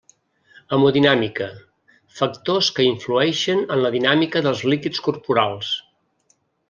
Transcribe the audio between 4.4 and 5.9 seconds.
dels líquids corporals.